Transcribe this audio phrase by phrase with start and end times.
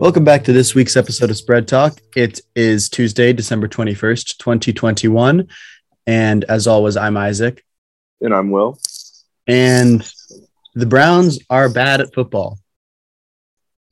[0.00, 2.00] Welcome back to this week's episode of Spread Talk.
[2.16, 5.46] It is Tuesday, December 21st, 2021.
[6.06, 7.62] And as always, I'm Isaac.
[8.22, 8.78] And I'm Will.
[9.46, 10.10] And
[10.74, 12.58] the Browns are bad at football,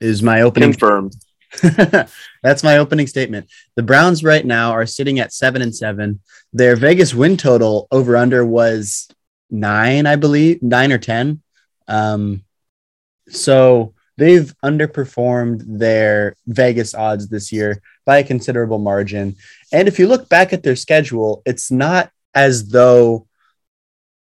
[0.01, 0.71] is my opening.
[0.71, 1.15] Confirmed.
[2.41, 3.47] That's my opening statement.
[3.75, 6.21] The Browns right now are sitting at seven and seven.
[6.51, 9.07] Their Vegas win total over under was
[9.51, 11.43] nine, I believe, nine or 10.
[11.87, 12.43] Um,
[13.27, 19.35] so they've underperformed their Vegas odds this year by a considerable margin.
[19.71, 23.27] And if you look back at their schedule, it's not as though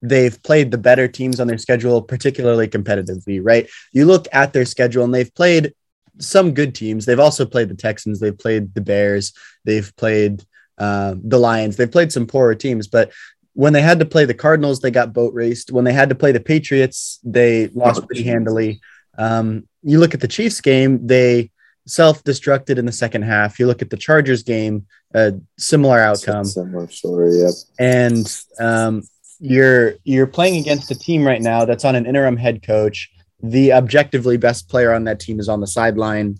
[0.02, 3.68] they've played the better teams on their schedule particularly competitively, right?
[3.92, 5.72] You look at their schedule and they've played
[6.18, 7.06] some good teams.
[7.06, 9.32] They've also played the Texans, they've played the Bears,
[9.64, 10.42] they've played
[10.78, 13.12] uh, the Lions, they've played some poorer teams, but
[13.56, 15.72] when they had to play the Cardinals, they got boat raced.
[15.72, 18.82] When they had to play the Patriots, they lost pretty handily.
[19.16, 21.50] Um, you look at the Chiefs game, they
[21.86, 23.60] self-destructed in the second half.
[23.60, 26.44] You look at the Chargers game, a similar outcome.
[26.44, 27.54] Similar story, yep.
[27.78, 28.26] And
[28.58, 29.02] um,
[29.38, 33.10] you're you're playing against a team right now that's on an interim head coach.
[33.42, 36.38] The objectively best player on that team is on the sideline,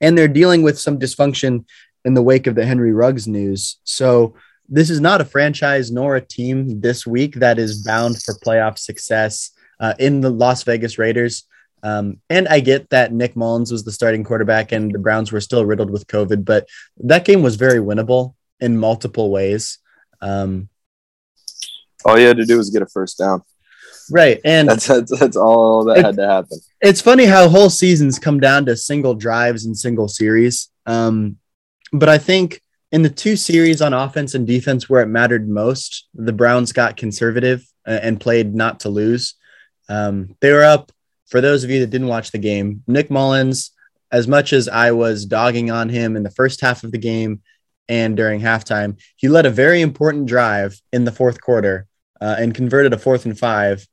[0.00, 1.66] and they're dealing with some dysfunction
[2.04, 3.78] in the wake of the Henry Ruggs news.
[3.84, 4.34] So
[4.68, 8.78] this is not a franchise nor a team this week that is bound for playoff
[8.78, 11.44] success uh, in the Las Vegas Raiders.
[11.82, 15.40] Um, and I get that Nick Mullens was the starting quarterback and the Browns were
[15.40, 16.66] still riddled with COVID, but
[16.98, 19.78] that game was very winnable in multiple ways.
[20.20, 20.68] Um,
[22.04, 23.42] all you had to do was get a first down.
[24.10, 24.40] Right.
[24.44, 26.58] And that's, that's, that's all that had to happen.
[26.80, 30.70] It's funny how whole seasons come down to single drives and single series.
[30.86, 31.36] Um,
[31.92, 36.08] but I think in the two series on offense and defense where it mattered most,
[36.14, 39.34] the Browns got conservative uh, and played not to lose.
[39.88, 40.90] Um, they were up.
[41.28, 43.70] For those of you that didn't watch the game, Nick Mullens,
[44.10, 47.42] as much as I was dogging on him in the first half of the game
[47.88, 51.86] and during halftime, he led a very important drive in the fourth quarter
[52.20, 53.86] uh, and converted a fourth and five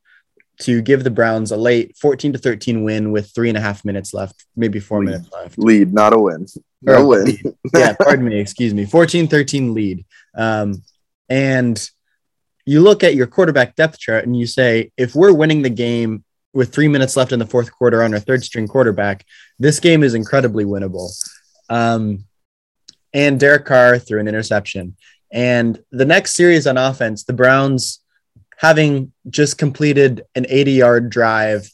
[0.60, 3.84] to give the Browns a late 14 to 13 win with three and a half
[3.84, 5.12] minutes left, maybe four lead.
[5.12, 5.58] minutes left.
[5.58, 6.48] Lead, not a win.
[6.82, 7.38] No or, win.
[7.76, 8.86] yeah, pardon me, excuse me.
[8.86, 10.06] 14 13 lead.
[10.34, 10.82] Um,
[11.30, 11.90] and
[12.66, 16.24] you look at your quarterback depth chart and you say, if we're winning the game
[16.56, 19.26] with three minutes left in the fourth quarter on our third string quarterback,
[19.60, 21.12] this game is incredibly winnable.
[21.70, 22.26] Um,
[23.14, 24.96] and Derek Carr threw an interception.
[25.32, 28.00] And the next series on offense, the Browns
[28.58, 31.70] having just completed an 80 yard drive,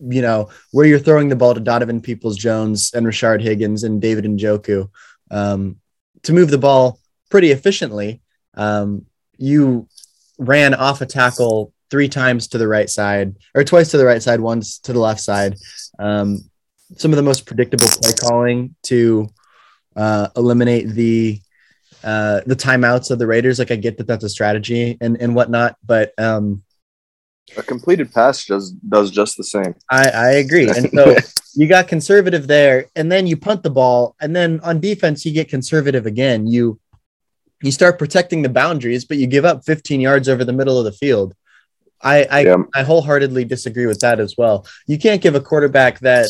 [0.00, 4.02] you know, where you're throwing the ball to Donovan Peoples Jones and Rashard Higgins and
[4.02, 4.90] David Njoku
[5.30, 5.76] um,
[6.24, 6.98] to move the ball
[7.30, 8.20] pretty efficiently.
[8.54, 9.06] Um,
[9.38, 9.86] you
[10.38, 14.22] ran off a tackle three times to the right side or twice to the right
[14.22, 15.58] side, once to the left side.
[15.98, 16.38] Um,
[16.96, 19.28] some of the most predictable play calling to
[19.94, 21.40] uh, eliminate the
[22.02, 23.58] uh, the timeouts of the Raiders.
[23.58, 26.62] Like I get that that's a strategy and and whatnot, but um,
[27.58, 29.74] a completed pass does does just the same.
[29.90, 30.68] I, I agree.
[30.68, 31.16] And so
[31.54, 35.32] you got conservative there, and then you punt the ball, and then on defense you
[35.32, 36.46] get conservative again.
[36.46, 36.80] You
[37.62, 40.84] you start protecting the boundaries, but you give up 15 yards over the middle of
[40.84, 41.34] the field.
[42.02, 42.56] I I, yeah.
[42.74, 44.66] I wholeheartedly disagree with that as well.
[44.86, 46.28] You can't give a quarterback that.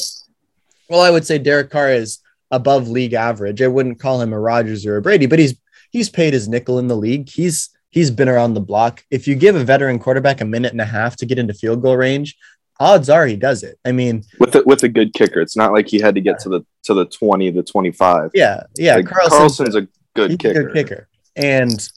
[0.89, 2.19] Well, I would say Derek Carr is
[2.51, 3.63] above league average.
[3.63, 5.55] I wouldn't call him a Rodgers or a Brady, but he's
[5.91, 7.29] he's paid his nickel in the league.
[7.29, 9.05] He's he's been around the block.
[9.11, 11.83] If you give a veteran quarterback a minute and a half to get into field
[11.83, 12.37] goal range,
[12.81, 13.79] odds are he does it.
[13.85, 16.39] I mean, with a, with a good kicker, it's not like he had to get
[16.41, 18.31] to the to the twenty, the twenty five.
[18.35, 18.97] Yeah, yeah.
[18.97, 20.61] Like Carlson's, Carlson's, a good kicker.
[20.61, 21.89] A good kicker, and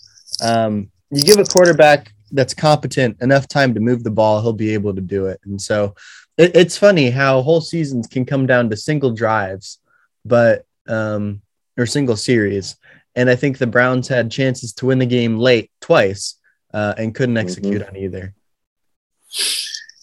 [0.44, 4.74] um, you give a quarterback that's competent enough time to move the ball, he'll be
[4.74, 5.40] able to do it.
[5.46, 5.96] And so,
[6.38, 9.80] it, it's funny how whole seasons can come down to single drives,
[10.24, 11.42] but um,
[11.78, 12.76] or single series
[13.16, 16.36] and I think the Browns had chances to win the game late twice
[16.74, 17.96] uh, and couldn't execute mm-hmm.
[17.96, 18.34] on either.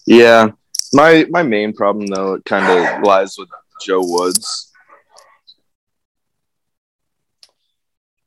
[0.05, 0.49] Yeah,
[0.91, 3.49] my my main problem though it kind of lies with
[3.85, 4.71] Joe Woods.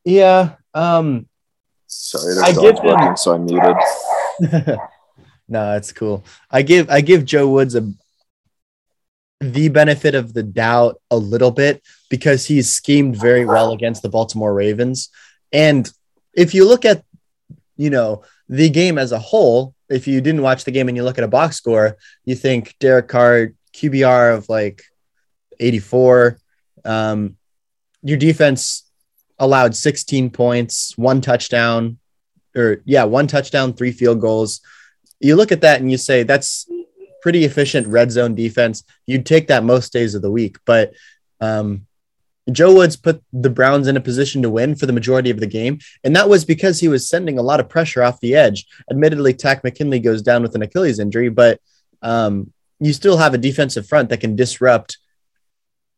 [0.04, 0.54] Yeah.
[0.72, 1.28] Um,
[1.98, 3.76] Sorry, I give him, so I muted.
[5.48, 6.24] no, it's cool.
[6.50, 7.90] I give I give Joe Woods a
[9.40, 14.08] the benefit of the doubt a little bit because he's schemed very well against the
[14.08, 15.10] Baltimore Ravens.
[15.52, 15.90] And
[16.32, 17.04] if you look at,
[17.76, 21.04] you know, the game as a whole, if you didn't watch the game and you
[21.04, 24.82] look at a box score, you think Derek Carr QBR of like
[25.60, 26.38] 84.
[26.84, 27.36] Um,
[28.02, 28.85] your defense
[29.38, 31.98] allowed 16 points, one touchdown,
[32.54, 34.60] or yeah, one touchdown, three field goals.
[35.20, 36.68] You look at that and you say that's
[37.22, 38.84] pretty efficient red zone defense.
[39.06, 40.92] You'd take that most days of the week, but
[41.40, 41.86] Um,
[42.50, 45.48] Joe Woods put the Browns in a position to win for the majority of the
[45.48, 48.66] game, and that was because he was sending a lot of pressure off the edge.
[48.88, 51.60] Admittedly, Takk McKinley goes down with an Achilles injury, but
[52.02, 54.98] um, you still have a defensive front that can disrupt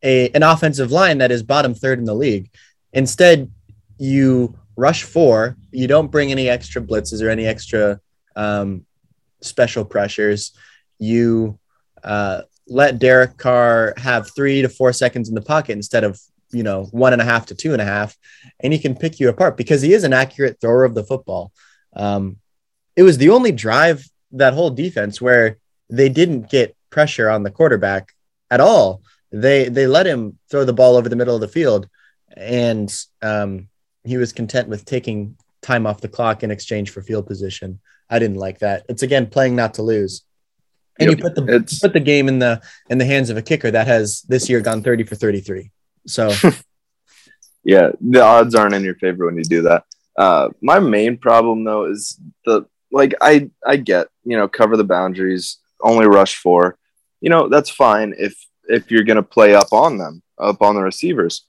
[0.03, 2.51] a an offensive line that is bottom third in the league.
[2.99, 3.49] Instead,
[3.97, 5.57] you rush four.
[5.71, 8.01] You don't bring any extra blitzes or any extra
[8.35, 8.85] um,
[9.41, 10.53] special pressures.
[10.99, 11.61] You
[12.03, 16.65] uh, let Derek Carr have three to four seconds in the pocket instead of you
[16.65, 18.17] know one and a half to two and a half,
[18.59, 21.53] and he can pick you apart because he is an accurate thrower of the football.
[21.95, 22.39] Um,
[22.97, 25.59] it was the only drive that whole defense where
[25.89, 28.13] they didn't get pressure on the quarterback
[28.51, 29.03] at all.
[29.31, 31.89] They they let him throw the ball over the middle of the field,
[32.39, 33.69] and um,
[34.05, 37.81] he was content with taking time off the clock in exchange for field position.
[38.09, 38.85] I didn't like that.
[38.89, 40.23] It's again playing not to lose.
[40.99, 43.43] And yep, you put the put the game in the in the hands of a
[43.43, 45.71] kicker that has this year gone 30 for 33.
[46.07, 46.33] So
[47.65, 49.85] yeah, the odds aren't in your favor when you do that.
[50.17, 54.85] Uh, my main problem though is the like I I get, you know, cover the
[54.85, 56.79] boundaries, only rush four.
[57.21, 58.35] You know, that's fine if
[58.69, 61.48] if you're going to play up on them, up on the receivers.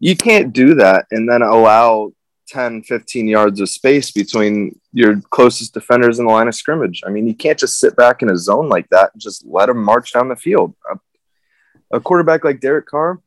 [0.00, 2.12] You can't do that and then allow
[2.48, 7.02] 10, 15 yards of space between your closest defenders in the line of scrimmage.
[7.06, 9.66] I mean, you can't just sit back in a zone like that and just let
[9.66, 10.74] them march down the field.
[10.90, 13.20] A, a quarterback like Derek Carr,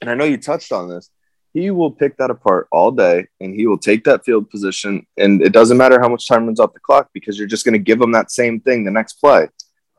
[0.00, 1.10] and I know you touched on this,
[1.54, 5.06] he will pick that apart all day and he will take that field position.
[5.16, 7.72] And it doesn't matter how much time runs off the clock because you're just going
[7.72, 9.48] to give them that same thing the next play.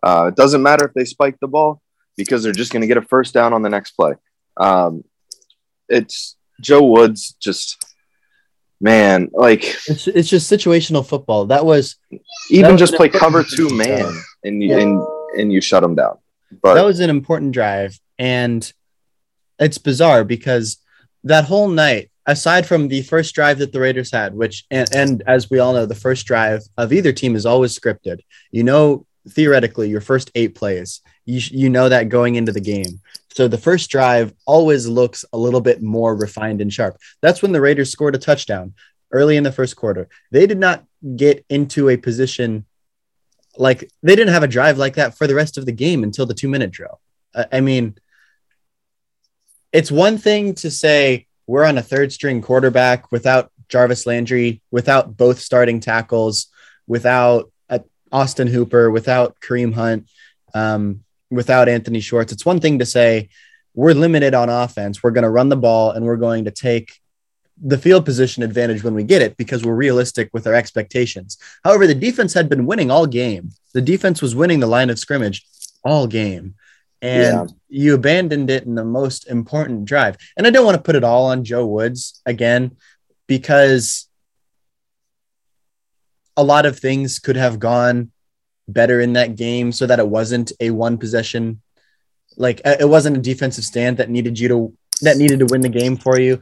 [0.02, 1.82] Uh, it doesn't matter if they spike the ball
[2.16, 4.14] because they're just going to get a first down on the next play.
[4.58, 5.04] Um,
[5.90, 7.84] it's Joe Woods just
[8.82, 11.46] man, like it's it's just situational football.
[11.48, 11.98] That was
[12.50, 14.14] even that was just play cover two man
[14.44, 14.80] and you yeah.
[14.80, 15.08] and
[15.38, 16.18] and you shut them down.
[16.62, 18.72] But that was an important drive, and
[19.60, 20.78] it's bizarre because
[21.24, 25.24] that whole night, aside from the first drive that the Raiders had, which and, and
[25.28, 28.22] as we all know, the first drive of either team is always scripted.
[28.52, 33.02] You know, theoretically, your first eight plays, you you know that going into the game.
[33.32, 36.98] So the first drive always looks a little bit more refined and sharp.
[37.22, 38.74] That's when the Raiders scored a touchdown
[39.12, 40.10] early in the first quarter.
[40.32, 40.84] They did not
[41.16, 42.66] get into a position
[43.58, 46.26] like they didn't have a drive like that for the rest of the game until
[46.26, 47.00] the two minute drill.
[47.52, 47.96] I mean,
[49.72, 55.16] it's one thing to say we're on a third string quarterback without Jarvis Landry, without
[55.16, 56.48] both starting tackles,
[56.88, 57.80] without uh,
[58.12, 60.10] Austin Hooper, without Kareem Hunt.
[60.54, 62.32] Um, without Anthony Schwartz.
[62.32, 63.30] It's one thing to say
[63.74, 65.04] we're limited on offense.
[65.04, 67.00] We're going to run the ball and we're going to take
[67.62, 71.38] the field position advantage when we get it because we're realistic with our expectations.
[71.64, 73.52] However, the defense had been winning all game.
[73.74, 75.46] The defense was winning the line of scrimmage
[75.84, 76.56] all game.
[77.02, 77.56] And yeah.
[77.70, 80.18] you abandoned it in the most important drive.
[80.36, 82.76] And I don't want to put it all on Joe Woods again
[83.28, 84.10] because
[86.36, 88.12] a lot of things could have gone
[88.74, 91.62] better in that game so that it wasn't a one possession
[92.38, 95.62] like uh, it wasn't a defensive stand that needed you to that needed to win
[95.62, 96.42] the game for you.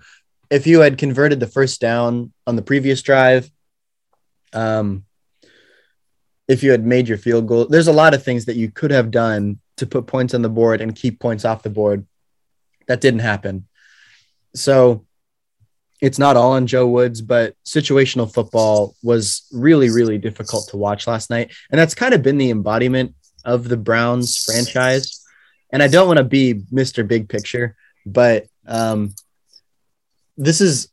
[0.50, 3.50] If you had converted the first down on the previous drive
[4.54, 5.04] um
[6.48, 8.92] if you had made your field goal there's a lot of things that you could
[8.92, 12.06] have done to put points on the board and keep points off the board.
[12.88, 13.68] That didn't happen.
[14.54, 15.06] So
[16.00, 21.08] it's not all on Joe Woods, but situational football was really, really difficult to watch
[21.08, 21.52] last night.
[21.72, 25.24] And that's kind of been the embodiment of the Browns franchise.
[25.72, 27.08] And I don't want to be Mr.
[27.08, 27.76] Big Picture,
[28.06, 29.16] but um,
[30.38, 30.90] this is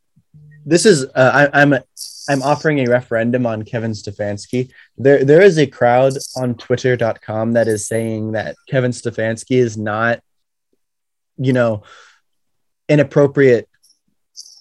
[0.67, 1.75] this is uh, I, I'm
[2.29, 4.71] I'm offering a referendum on Kevin Stefanski.
[4.97, 10.21] There there is a crowd on Twitter.com that is saying that Kevin Stefanski is not,
[11.37, 11.83] you know,
[12.89, 13.69] inappropriate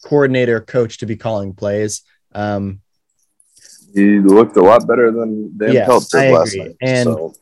[0.03, 2.01] coordinator coach to be calling plays.
[2.33, 2.81] Um,
[3.93, 6.75] he looked a lot better than Van yes, Pelt did last night.
[6.81, 7.33] And so.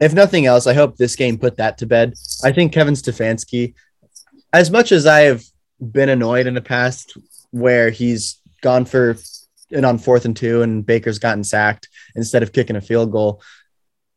[0.00, 2.14] if nothing else, I hope this game put that to bed.
[2.42, 3.74] I think Kevin Stefanski,
[4.52, 5.44] as much as I have
[5.80, 7.16] been annoyed in the past
[7.52, 9.16] where he's gone for
[9.72, 13.40] and on fourth and two and Baker's gotten sacked instead of kicking a field goal.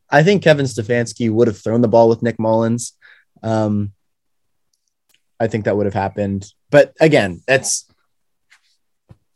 [0.10, 2.94] I think Kevin Stefanski would have thrown the ball with Nick Mullens.
[3.42, 3.94] Um,
[5.40, 6.52] I think that would have happened.
[6.70, 7.86] But again, that's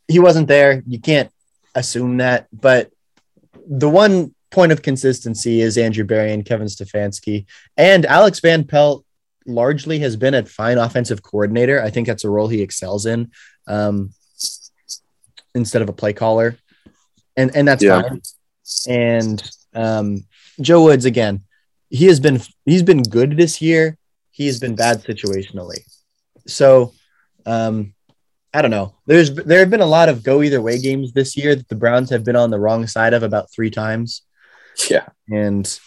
[0.08, 0.82] he wasn't there.
[0.86, 1.30] You can't
[1.74, 2.48] assume that.
[2.52, 2.90] But
[3.66, 7.46] the one point of consistency is Andrew Berry and Kevin Stefanski.
[7.76, 9.04] And Alex Van Pelt
[9.46, 11.82] largely has been a fine offensive coordinator.
[11.82, 13.30] I think that's a role he excels in
[13.66, 14.10] um,
[15.54, 16.56] instead of a play caller.
[17.36, 18.02] And, and that's yeah.
[18.02, 18.22] fine.
[18.88, 20.24] And um,
[20.60, 21.44] Joe Woods, again,
[21.90, 23.96] he has been he's been good this year.
[24.30, 25.80] He has been bad situationally.
[26.46, 26.92] so
[27.46, 27.94] um,
[28.58, 28.96] I don't know.
[29.06, 31.76] There's there have been a lot of go either way games this year that the
[31.76, 34.22] Browns have been on the wrong side of about three times.
[34.90, 35.78] Yeah, and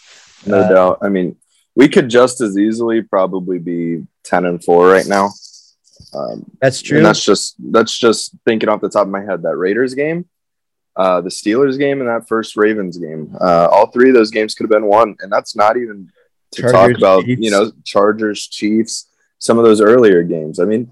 [0.46, 0.98] no uh, doubt.
[1.02, 1.36] I mean,
[1.74, 5.32] we could just as easily probably be ten and four right now.
[6.14, 6.96] Um, that's true.
[6.96, 9.42] And that's just that's just thinking off the top of my head.
[9.42, 10.24] That Raiders game,
[10.96, 13.36] uh, the Steelers game, and that first Ravens game.
[13.38, 16.10] Uh, all three of those games could have been won, and that's not even
[16.52, 17.42] to Chargers, talk about Chiefs.
[17.42, 20.58] you know Chargers, Chiefs, some of those earlier games.
[20.58, 20.90] I mean,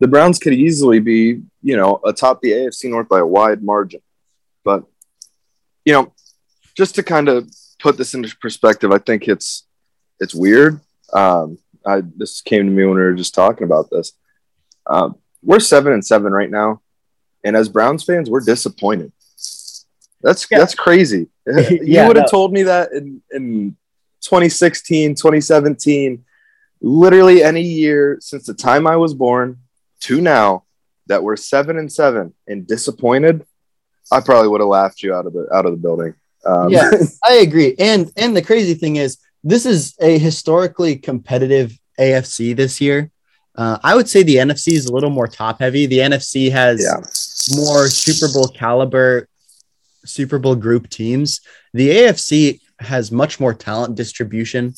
[0.00, 4.00] the Browns could easily be you know atop the AFC North by a wide margin,
[4.64, 4.84] but
[5.84, 6.12] you know,
[6.76, 9.66] just to kind of put this into perspective, I think it's
[10.18, 10.80] it's weird.
[11.12, 14.12] Um, I, this came to me when we were just talking about this.
[14.86, 16.80] Um, we're seven and seven right now,
[17.44, 19.12] and as Browns fans, we're disappointed.
[20.22, 20.58] That's yeah.
[20.58, 21.28] that's crazy.
[21.46, 22.30] you yeah, would have no.
[22.30, 23.76] told me that in, in
[24.22, 26.24] 2016, 2017,
[26.82, 29.58] literally any year since the time I was born
[30.00, 30.64] to now
[31.06, 33.44] that we're seven and seven and disappointed.
[34.12, 36.14] I probably would have laughed you out of the out of the building.
[36.44, 36.90] Um, yeah,
[37.24, 37.74] I agree.
[37.78, 43.10] And and the crazy thing is, this is a historically competitive AFC this year.
[43.56, 45.86] Uh, I would say the NFC is a little more top heavy.
[45.86, 47.56] The NFC has yeah.
[47.56, 49.28] more Super Bowl caliber,
[50.04, 51.40] Super Bowl group teams.
[51.74, 54.74] The AFC has much more talent distribution.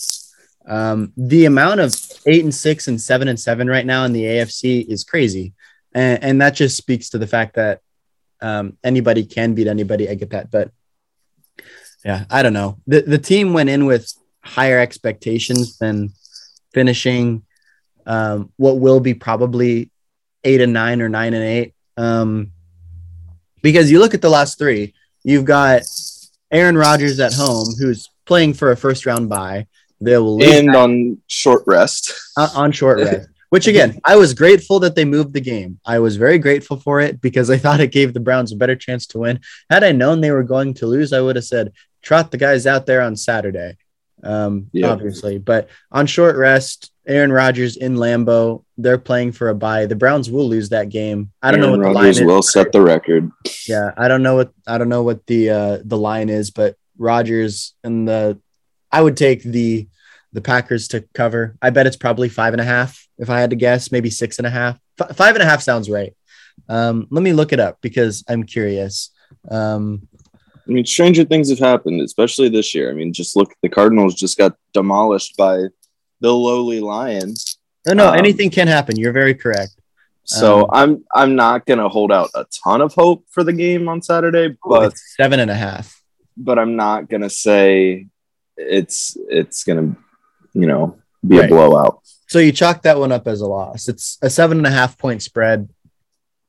[0.66, 1.94] Um, the amount of
[2.26, 5.54] eight and six and seven and seven right now in the AFC is crazy,
[5.92, 7.80] and, and that just speaks to the fact that
[8.40, 10.08] um, anybody can beat anybody.
[10.08, 10.70] I get that, but
[12.04, 12.78] yeah, I don't know.
[12.86, 16.12] the The team went in with higher expectations than
[16.72, 17.44] finishing
[18.06, 19.90] um, what will be probably
[20.44, 21.74] eight and nine or nine and eight.
[21.96, 22.52] Um,
[23.62, 25.82] because you look at the last three, you've got
[26.50, 29.66] Aaron Rodgers at home, who's playing for a first round bye.
[30.02, 32.12] They will end on short rest.
[32.36, 33.28] Uh, on short rest.
[33.50, 35.78] Which again, I was grateful that they moved the game.
[35.84, 38.76] I was very grateful for it because I thought it gave the Browns a better
[38.76, 39.40] chance to win.
[39.68, 42.66] Had I known they were going to lose, I would have said, trot the guys
[42.66, 43.76] out there on Saturday.
[44.24, 44.86] Um, yeah.
[44.88, 48.64] obviously, but on short rest, Aaron Rodgers in Lambeau.
[48.78, 49.86] They're playing for a bye.
[49.86, 51.32] The Browns will lose that game.
[51.42, 53.30] I don't Aaron know what Rodgers the line will set the record.
[53.66, 56.76] Yeah, I don't know what I don't know what the uh, the line is, but
[56.96, 58.38] Rodgers and the
[58.92, 59.88] I would take the
[60.32, 61.56] the Packers to cover.
[61.60, 64.38] I bet it's probably five and a half if I had to guess, maybe six
[64.38, 64.78] and a half.
[65.00, 66.14] F- five and a half sounds right.
[66.68, 69.10] Um, let me look it up because I'm curious.
[69.50, 70.08] Um,
[70.66, 72.90] I mean, stranger things have happened, especially this year.
[72.90, 75.64] I mean, just look, the Cardinals just got demolished by
[76.20, 77.58] the lowly Lions.
[77.86, 78.96] No, no, um, anything can happen.
[78.96, 79.72] You're very correct.
[80.24, 83.88] So um, I'm I'm not gonna hold out a ton of hope for the game
[83.88, 86.00] on Saturday, but seven and a half.
[86.36, 88.06] But I'm not gonna say
[88.56, 89.96] it's it's gonna
[90.52, 91.46] you know be right.
[91.46, 92.00] a blowout.
[92.28, 93.88] So you chalk that one up as a loss.
[93.88, 95.68] It's a seven and a half point spread.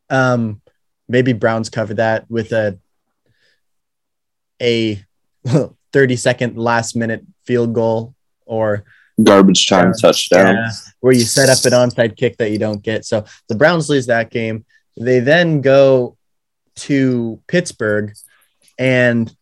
[0.09, 0.61] Um,
[1.07, 2.79] maybe Browns cover that with a
[4.61, 5.03] a
[5.93, 8.83] 30 second last minute field goal or
[9.23, 12.81] garbage time uh, touchdown yeah, where you set up an onside kick that you don't
[12.81, 13.05] get.
[13.05, 14.65] So the Browns lose that game.
[14.97, 16.17] They then go
[16.75, 18.13] to Pittsburgh,
[18.79, 19.35] and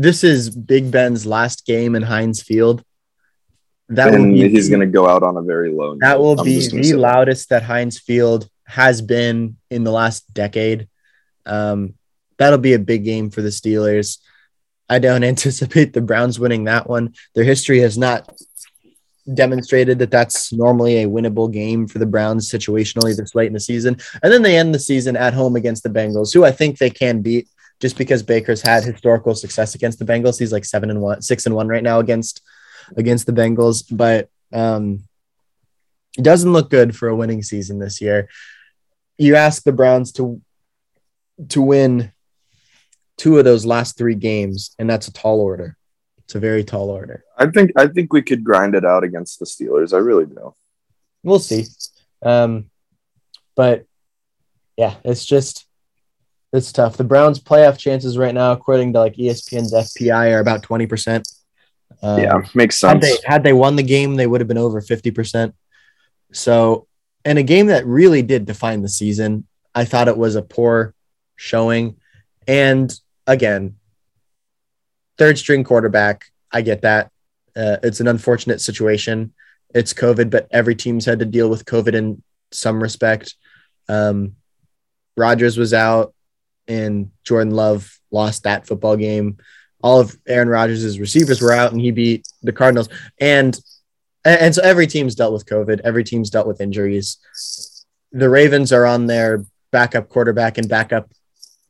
[0.00, 2.82] this is Big Ben's last game in Heinz Field.
[3.90, 5.94] That and be, he's going to go out on a very low.
[5.98, 6.20] That note.
[6.20, 10.88] will I'm be the loudest that Heinz Field has been in the last decade.
[11.44, 11.94] Um,
[12.38, 14.18] that'll be a big game for the Steelers.
[14.88, 17.14] I don't anticipate the Browns winning that one.
[17.34, 18.32] Their history has not
[19.34, 23.60] demonstrated that that's normally a winnable game for the Browns situationally this late in the
[23.60, 23.98] season.
[24.22, 26.90] And then they end the season at home against the Bengals, who I think they
[26.90, 27.48] can beat
[27.80, 30.38] just because Baker's had historical success against the Bengals.
[30.38, 32.42] He's like seven and one, six and one right now against
[32.96, 35.04] against the Bengals, but um,
[36.18, 38.28] it doesn't look good for a winning season this year.
[39.18, 40.40] You ask the Browns to
[41.48, 42.12] to win
[43.16, 45.76] two of those last three games, and that's a tall order.
[46.18, 47.24] It's a very tall order.
[47.36, 49.92] I think I think we could grind it out against the Steelers.
[49.92, 50.54] I really do.
[51.22, 51.66] We'll see.
[52.22, 52.70] Um,
[53.56, 53.84] but
[54.76, 55.66] yeah, it's just
[56.52, 56.96] it's tough.
[56.96, 61.28] The Browns' playoff chances right now, according to like ESPN's FPI, are about twenty percent.
[62.02, 62.92] Um, yeah, makes sense.
[62.92, 65.54] Had they, had they won the game, they would have been over fifty percent.
[66.32, 66.86] So,
[67.24, 70.94] in a game that really did define the season, I thought it was a poor
[71.36, 71.96] showing.
[72.48, 72.92] And
[73.26, 73.76] again,
[75.18, 76.32] third string quarterback.
[76.50, 77.12] I get that.
[77.54, 79.32] Uh, it's an unfortunate situation.
[79.72, 83.36] It's COVID, but every team's had to deal with COVID in some respect.
[83.88, 84.36] Um,
[85.16, 86.14] Rodgers was out,
[86.68, 89.38] and Jordan Love lost that football game.
[89.82, 92.88] All of Aaron Rodgers' receivers were out, and he beat the Cardinals.
[93.18, 93.58] And
[94.24, 95.80] and, so every team's dealt with COVID.
[95.80, 97.16] Every team's dealt with injuries.
[98.12, 101.10] The Ravens are on their backup quarterback and backup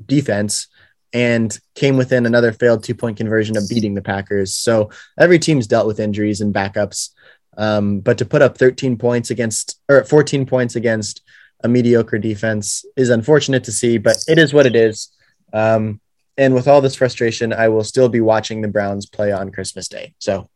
[0.04, 0.66] defense
[1.12, 4.54] and came within another failed two point conversion of beating the Packers.
[4.54, 7.10] So every team's dealt with injuries and backups.
[7.56, 11.22] Um, but to put up 13 points against or 14 points against
[11.62, 15.08] a mediocre defense is unfortunate to see, but it is what it is.
[15.52, 16.00] Um,
[16.36, 19.88] and with all this frustration, I will still be watching the Browns play on Christmas
[19.88, 20.14] Day.
[20.18, 20.48] So,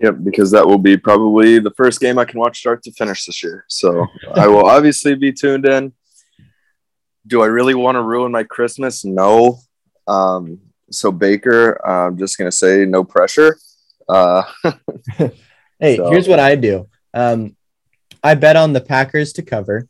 [0.00, 3.26] yep, because that will be probably the first game I can watch start to finish
[3.26, 3.64] this year.
[3.68, 5.92] So I will obviously be tuned in.
[7.26, 9.04] Do I really want to ruin my Christmas?
[9.04, 9.58] No.
[10.06, 13.58] Um, so Baker, I'm just gonna say no pressure.
[14.08, 14.42] Uh,
[15.78, 16.10] hey, so.
[16.10, 16.86] here's what I do.
[17.12, 17.54] Um,
[18.22, 19.86] I bet on the Packers to cover.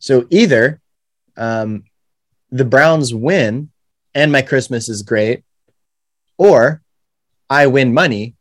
[0.00, 0.80] So either
[1.36, 1.84] um,
[2.50, 3.70] the Browns win
[4.14, 5.44] and my Christmas is great,
[6.36, 6.82] or
[7.48, 8.34] I win money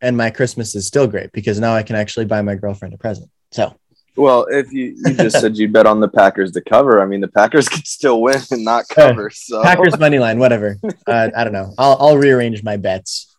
[0.00, 2.98] and my Christmas is still great because now I can actually buy my girlfriend a
[2.98, 3.30] present.
[3.50, 3.74] So,
[4.16, 7.20] well, if you, you just said you bet on the Packers to cover, I mean,
[7.20, 9.30] the Packers could still win and not cover.
[9.30, 10.76] So, Packers money line, whatever.
[11.06, 11.72] Uh, I don't know.
[11.78, 13.34] I'll, I'll rearrange my bets.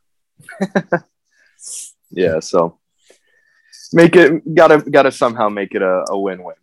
[2.10, 2.40] yeah.
[2.40, 2.80] So,
[3.92, 6.56] make it, gotta, gotta somehow make it a, a win win.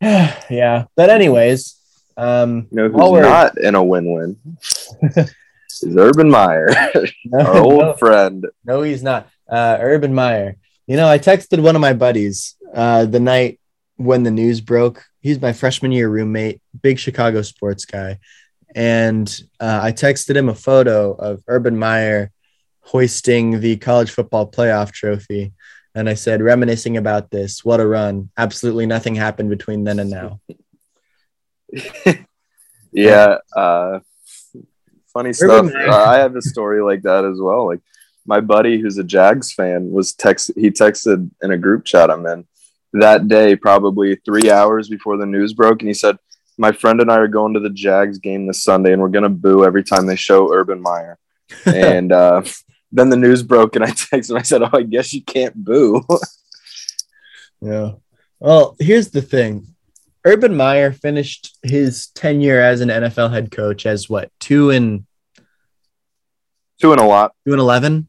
[0.02, 0.84] yeah.
[0.96, 1.76] But anyways,
[2.16, 4.36] um, you know who's not in a win-win
[5.82, 6.68] is Urban Meyer,
[7.24, 8.46] no, our old no, friend.
[8.64, 9.28] No, he's not.
[9.48, 10.56] Uh, Urban Meyer.
[10.86, 13.60] You know, I texted one of my buddies uh, the night
[13.96, 15.04] when the news broke.
[15.20, 18.18] He's my freshman year roommate, big Chicago sports guy,
[18.74, 19.28] and
[19.58, 22.30] uh, I texted him a photo of Urban Meyer
[22.80, 25.52] hoisting the college football playoff trophy
[25.94, 28.30] and I said, reminiscing about this, what a run.
[28.36, 30.40] Absolutely nothing happened between then and now.
[32.92, 33.38] yeah.
[33.54, 34.00] Uh,
[35.12, 35.66] funny stuff.
[35.74, 37.66] Uh, I have a story like that as well.
[37.66, 37.80] Like
[38.26, 42.26] my buddy who's a Jags fan was text he texted in a group chat I'm
[42.26, 42.46] in
[42.92, 46.18] that day, probably three hours before the news broke, and he said,
[46.56, 49.28] My friend and I are going to the Jags game this Sunday and we're gonna
[49.28, 51.18] boo every time they show Urban Meyer.
[51.64, 52.42] and uh
[52.92, 54.36] then the news broke and I texted him.
[54.36, 56.04] I said, "Oh, I guess you can't boo."
[57.60, 57.92] yeah.
[58.40, 59.66] Well, here's the thing.
[60.24, 65.06] Urban Meyer finished his tenure as an NFL head coach as what two and
[66.80, 68.08] two and a lot, two and eleven.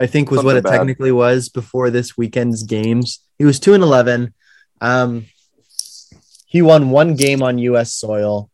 [0.00, 0.78] I think was Something what it bad.
[0.78, 3.20] technically was before this weekend's games.
[3.38, 4.34] He was two and eleven.
[4.80, 5.26] Um,
[6.46, 7.94] he won one game on U.S.
[7.94, 8.50] soil.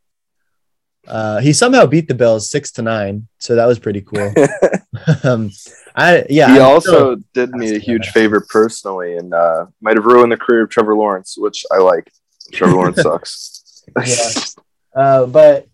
[1.06, 4.32] Uh, he somehow beat the Bills six to nine, so that was pretty cool.
[5.24, 5.50] um,
[5.94, 6.52] I yeah.
[6.52, 10.36] He I'm also did me a huge favor personally, and uh, might have ruined the
[10.36, 12.10] career of Trevor Lawrence, which I like.
[12.52, 13.84] Trevor Lawrence sucks.
[14.06, 15.66] yeah, uh, but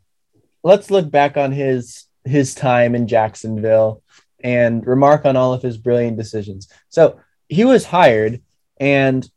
[0.63, 4.03] let's look back on his his time in Jacksonville
[4.43, 6.69] and remark on all of his brilliant decisions.
[6.89, 8.43] So he was hired,
[8.79, 9.29] and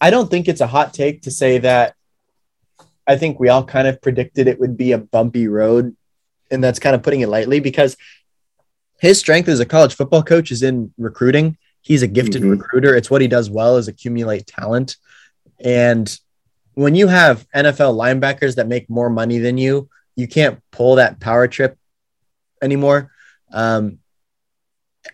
[0.00, 1.94] I don't think it's a hot take to say that
[3.06, 5.96] I think we all kind of predicted it would be a bumpy road.
[6.50, 7.96] And that's kind of putting it lightly because
[9.00, 11.56] his strength as a college football coach is in recruiting.
[11.80, 12.50] He's a gifted mm-hmm.
[12.50, 12.94] recruiter.
[12.94, 14.96] It's what he does well is accumulate talent.
[15.58, 16.14] And
[16.74, 21.18] when you have NFL linebackers that make more money than you, you can't pull that
[21.18, 21.78] power trip
[22.62, 23.10] anymore.
[23.52, 23.98] Um,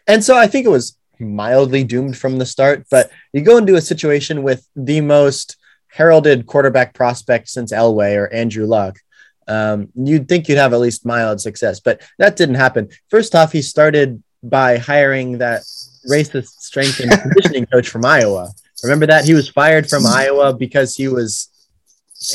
[0.07, 3.77] and so I think it was mildly doomed from the start, but you go into
[3.77, 5.57] a situation with the most
[5.89, 8.99] heralded quarterback prospect since Elway or Andrew Luck.
[9.49, 12.89] Um, you'd think you'd have at least mild success, but that didn't happen.
[13.11, 15.63] First off, he started by hiring that
[16.09, 18.51] racist strength and conditioning coach from Iowa.
[18.83, 21.49] Remember that he was fired from Iowa because he was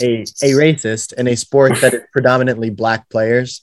[0.01, 3.61] a a racist in a sport that is predominantly black players.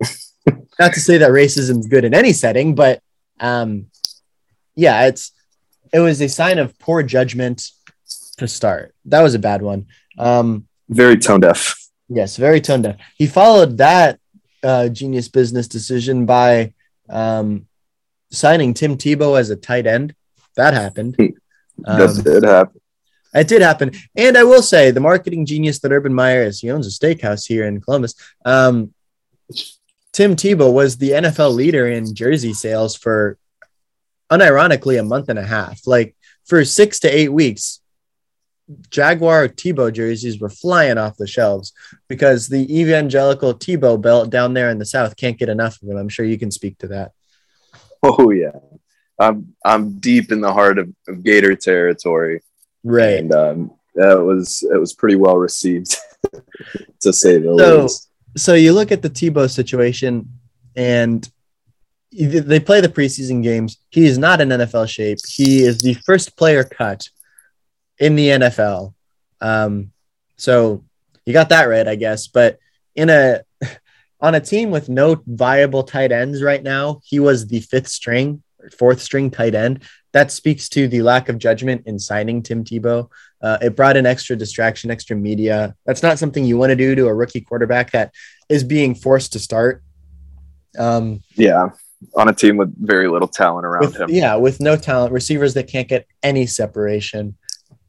[0.78, 3.00] Not to say that racism is good in any setting, but
[3.40, 3.86] um,
[4.74, 5.32] yeah, it's
[5.92, 7.70] it was a sign of poor judgment
[8.38, 8.94] to start.
[9.06, 9.86] That was a bad one.
[10.18, 11.76] Um, very tone deaf.
[12.08, 12.96] Yes, very tone deaf.
[13.16, 14.20] He followed that
[14.62, 16.72] uh, genius business decision by
[17.08, 17.66] um,
[18.30, 20.14] signing Tim Tebow as a tight end.
[20.56, 21.16] That happened.
[21.84, 22.80] Um, that did happen.
[23.34, 23.92] It did happen.
[24.16, 27.46] And I will say, the marketing genius that Urban Meyer is, he owns a steakhouse
[27.46, 28.14] here in Columbus.
[28.44, 28.94] Um,
[30.12, 33.36] Tim Tebow was the NFL leader in jersey sales for
[34.30, 35.86] unironically a month and a half.
[35.86, 36.16] Like
[36.46, 37.80] for six to eight weeks,
[38.90, 41.72] Jaguar Tebow jerseys were flying off the shelves
[42.08, 45.96] because the evangelical Tebow belt down there in the South can't get enough of it.
[45.96, 47.12] I'm sure you can speak to that.
[48.02, 48.58] Oh yeah,
[49.18, 52.42] I'm I'm deep in the heart of, of Gator territory,
[52.82, 53.18] right?
[53.18, 55.96] And um, that was it was pretty well received,
[57.00, 58.10] to say the so, least.
[58.36, 60.28] So you look at the Tebow situation,
[60.74, 61.28] and
[62.12, 63.78] they play the preseason games.
[63.90, 65.18] He is not in NFL shape.
[65.26, 67.08] He is the first player cut
[67.98, 68.94] in the NFL.
[69.40, 69.92] Um,
[70.36, 70.84] so
[71.24, 72.26] you got that right, I guess.
[72.28, 72.58] But
[72.94, 73.42] in a
[74.20, 78.42] on a team with no viable tight ends right now, he was the fifth string,
[78.78, 79.82] fourth string tight end.
[80.12, 83.10] That speaks to the lack of judgment in signing Tim Tebow.
[83.42, 85.74] Uh, it brought an extra distraction, extra media.
[85.84, 88.14] That's not something you want to do to a rookie quarterback that
[88.48, 89.82] is being forced to start.
[90.78, 91.68] Um, yeah,
[92.16, 94.08] on a team with very little talent around with, him.
[94.10, 97.36] Yeah, with no talent, receivers that can't get any separation.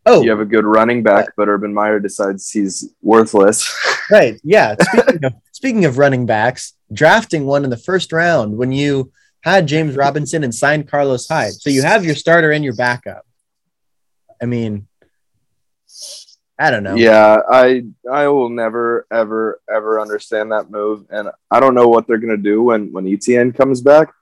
[0.07, 3.71] Oh, you have a good running back, but Urban Meyer decides he's worthless.
[4.11, 4.39] right.
[4.43, 4.75] Yeah.
[4.79, 9.67] Speaking of speaking of running backs, drafting one in the first round when you had
[9.67, 13.25] James Robinson and signed Carlos Hyde, so you have your starter and your backup.
[14.41, 14.87] I mean,
[16.59, 16.95] I don't know.
[16.95, 22.07] Yeah, I I will never ever ever understand that move, and I don't know what
[22.07, 24.13] they're gonna do when when Etienne comes back.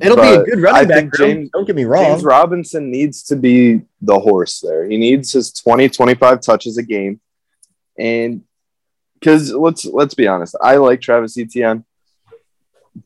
[0.00, 1.14] It'll be a good running back.
[1.14, 2.04] James, don't get me wrong.
[2.04, 4.88] James Robinson needs to be the horse there.
[4.88, 7.20] He needs his 20, 25 touches a game.
[7.98, 8.42] And
[9.14, 11.84] because let's let's be honest, I like Travis Etienne,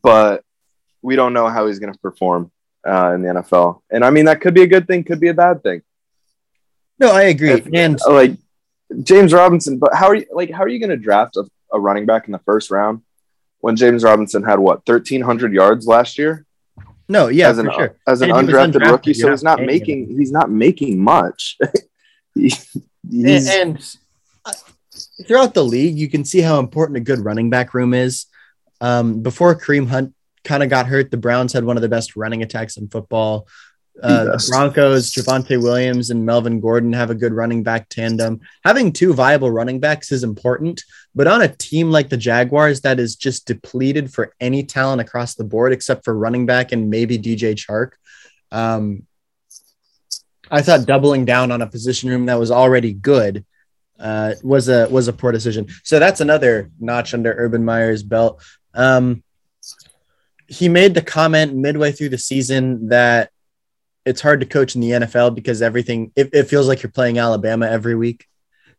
[0.02, 0.44] but
[1.02, 2.50] we don't know how he's going to perform
[2.86, 3.82] uh, in the NFL.
[3.90, 5.82] And I mean, that could be a good thing, could be a bad thing.
[6.98, 7.50] No, I agree.
[7.50, 8.32] If, and like
[9.02, 11.80] James Robinson, but how are you like how are you going to draft a, a
[11.80, 13.02] running back in the first round
[13.60, 16.46] when James Robinson had what 1300 yards last year?
[17.08, 17.96] No, yeah, as an, sure.
[18.06, 21.56] as an undrafted, undrafted, rookie, so he's not making he's not making much.
[22.34, 22.52] he,
[23.10, 23.96] and, and
[24.44, 24.52] uh,
[25.26, 28.26] throughout the league, you can see how important a good running back room is.
[28.80, 32.14] Um, before Kareem Hunt kind of got hurt, the Browns had one of the best
[32.14, 33.48] running attacks in football.
[34.02, 38.40] Uh, the Broncos, Javonte Williams and Melvin Gordon have a good running back tandem.
[38.64, 40.82] Having two viable running backs is important,
[41.14, 45.34] but on a team like the Jaguars that is just depleted for any talent across
[45.34, 47.92] the board except for running back and maybe DJ Chark,
[48.52, 49.04] um,
[50.50, 53.44] I thought doubling down on a position room that was already good
[53.98, 55.66] uh, was a was a poor decision.
[55.82, 58.42] So that's another notch under Urban Meyer's belt.
[58.74, 59.22] Um,
[60.46, 63.30] he made the comment midway through the season that
[64.08, 67.18] it's hard to coach in the NFL because everything it, it feels like you're playing
[67.18, 68.26] Alabama every week.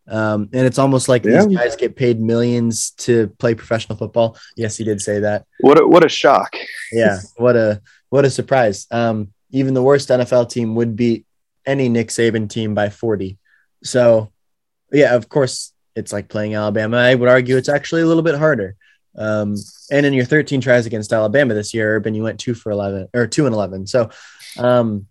[0.07, 1.45] Um, and it's almost like yeah.
[1.45, 4.37] these guys get paid millions to play professional football.
[4.57, 5.45] Yes, he did say that.
[5.59, 6.55] What a, what a shock!
[6.91, 8.87] yeah, what a what a surprise.
[8.89, 11.27] Um, even the worst NFL team would beat
[11.65, 13.37] any Nick Saban team by 40.
[13.83, 14.31] So,
[14.91, 16.97] yeah, of course, it's like playing Alabama.
[16.97, 18.75] I would argue it's actually a little bit harder.
[19.15, 19.55] Um,
[19.91, 23.09] and in your 13 tries against Alabama this year, Urban, you went two for 11
[23.13, 23.87] or two and 11.
[23.87, 24.09] So,
[24.57, 25.07] um,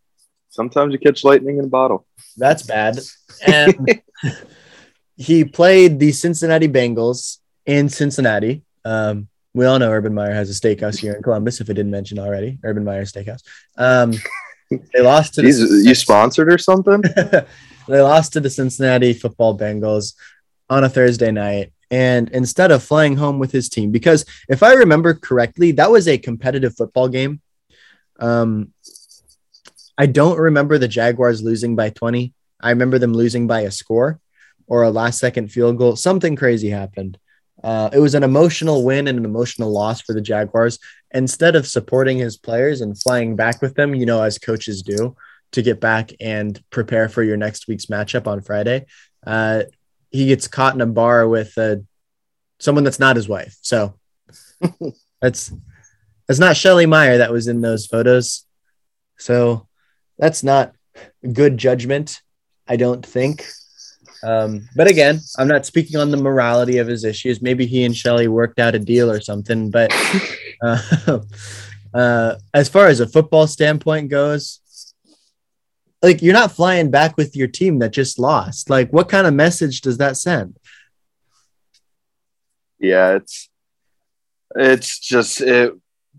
[0.59, 2.05] sometimes you catch lightning in a bottle.
[2.37, 2.99] That's bad.
[3.47, 4.03] And
[5.17, 8.63] he played the Cincinnati Bengals in Cincinnati.
[8.85, 11.61] Um, we all know Urban Meyer has a steakhouse here in Columbus.
[11.61, 13.43] If I didn't mention already, Urban Meyer Steakhouse.
[13.77, 14.13] Um,
[14.93, 17.01] they lost to the you sponsored or something.
[17.89, 20.15] they lost to the Cincinnati Football Bengals
[20.69, 24.73] on a Thursday night, and instead of flying home with his team, because if I
[24.73, 27.41] remember correctly, that was a competitive football game.
[28.19, 28.73] Um,
[29.99, 32.33] I don't remember the Jaguars losing by 20.
[32.61, 34.21] I remember them losing by a score
[34.69, 35.97] or a last second field goal.
[35.97, 37.19] Something crazy happened.
[37.63, 40.79] Uh, it was an emotional win and an emotional loss for the Jaguars.
[41.11, 45.17] Instead of supporting his players and flying back with them, you know, as coaches do
[45.51, 48.87] to get back and prepare for your next week's matchup on Friday,
[49.27, 49.65] uh,
[50.11, 51.77] he gets caught in a bar with uh,
[52.61, 53.57] someone that's not his wife.
[53.63, 53.99] So
[55.21, 55.53] that's
[56.29, 58.45] that's not Shelly Meyer that was in those photos.
[59.19, 59.68] So
[60.19, 60.73] that's not
[61.33, 62.21] good judgment,
[62.67, 63.47] I don't think.
[64.23, 67.41] Um, but again, I'm not speaking on the morality of his issues.
[67.41, 69.71] Maybe he and Shelly worked out a deal or something.
[69.71, 69.93] But
[70.63, 71.21] uh,
[71.95, 74.61] uh, as far as a football standpoint goes,
[76.03, 78.71] like you're not flying back with your team that just lost.
[78.71, 80.57] Like, what kind of message does that send?
[82.79, 83.49] Yeah, it's
[84.55, 85.75] it's just it.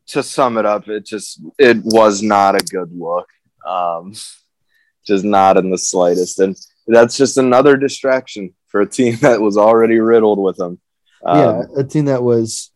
[0.08, 3.28] To sum it up, it just it was not a good look.
[3.66, 4.14] Um,
[5.06, 6.40] just not in the slightest.
[6.40, 6.56] And
[6.88, 10.80] that's just another distraction for a team that was already riddled with them.
[11.26, 12.72] Um, yeah, a team that was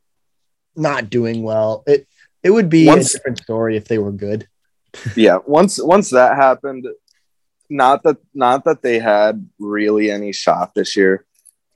[0.76, 1.84] not doing well.
[1.88, 2.08] It
[2.43, 4.48] it would be once, a different story if they were good.
[5.15, 6.86] yeah, once once that happened,
[7.69, 11.26] not that not that they had really any shot this year,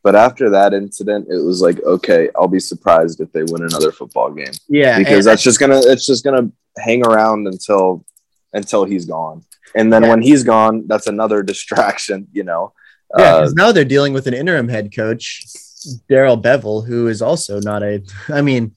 [0.03, 3.91] but after that incident, it was like, okay, I'll be surprised if they win another
[3.91, 4.53] football game.
[4.67, 8.05] Yeah, because that's just gonna it's just gonna hang around until
[8.57, 9.45] until he's gone.
[9.75, 10.09] And then yeah.
[10.09, 12.73] when he's gone, that's another distraction, you know.
[13.17, 15.45] Yeah, because uh, now they're dealing with an interim head coach,
[16.09, 18.03] Darrell Bevell, who is also not a.
[18.27, 18.75] I mean,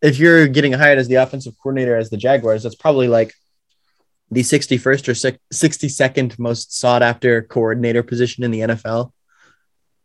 [0.00, 3.34] if you're getting hired as the offensive coordinator as the Jaguars, that's probably like
[4.30, 9.12] the 61st or 62nd most sought after coordinator position in the NFL.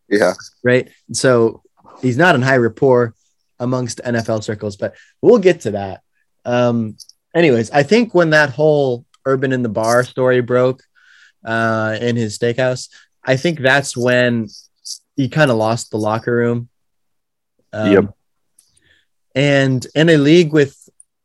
[0.10, 0.34] Yeah.
[0.64, 0.90] Right.
[1.14, 1.64] So
[2.02, 3.16] he's not in high rapport
[3.60, 6.02] amongst NFL circles, but we'll get to that.
[6.44, 6.98] Um,
[7.34, 10.84] anyways, I think when that whole Urban in the bar story broke
[11.46, 12.90] uh, in his steakhouse,
[13.24, 14.48] I think that's when
[15.16, 16.70] he kind of lost the locker room.
[17.74, 18.16] Um, Yep.
[19.34, 20.78] And in a league with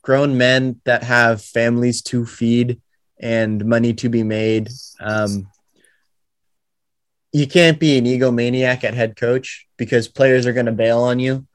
[0.03, 2.81] grown men that have families to feed
[3.19, 4.69] and money to be made,
[5.01, 5.49] um,
[7.33, 11.19] you can't be an egomaniac at head coach because players are going to bail on
[11.19, 11.47] you.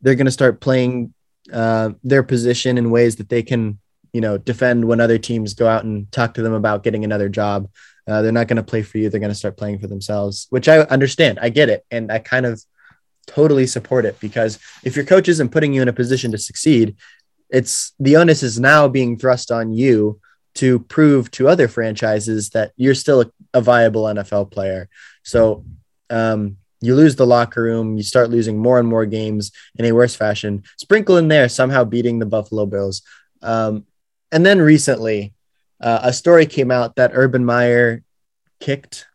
[0.00, 1.14] They're going to start playing
[1.52, 3.78] uh, their position in ways that they can,
[4.12, 7.28] you know, defend when other teams go out and talk to them about getting another
[7.28, 7.68] job.
[8.06, 9.10] Uh, they're not going to play for you.
[9.10, 11.38] They're going to start playing for themselves, which I understand.
[11.40, 11.84] I get it.
[11.90, 12.62] And I kind of
[13.26, 16.96] totally support it because if your coach isn't putting you in a position to succeed,
[17.50, 20.20] it's the onus is now being thrust on you
[20.54, 24.88] to prove to other franchises that you're still a, a viable NFL player.
[25.22, 25.64] So
[26.10, 29.92] um, you lose the locker room, you start losing more and more games in a
[29.92, 30.62] worse fashion.
[30.76, 33.02] Sprinkle in there somehow beating the Buffalo Bills.
[33.42, 33.84] Um,
[34.30, 35.34] and then recently,
[35.80, 38.02] uh, a story came out that Urban Meyer
[38.60, 39.06] kicked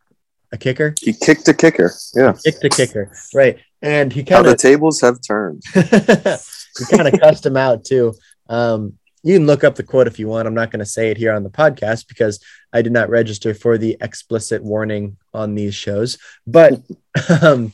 [0.52, 1.91] a kicker, He kicked a kicker.
[2.15, 2.34] Yeah.
[2.43, 3.58] kicked a kicker, right?
[3.82, 5.63] And he kind the of tables have turned.
[5.73, 8.13] he kind of cussed him out too.
[8.47, 10.47] Um, you can look up the quote if you want.
[10.47, 12.39] I'm not going to say it here on the podcast because
[12.73, 16.17] I did not register for the explicit warning on these shows.
[16.45, 16.81] But
[17.41, 17.71] um,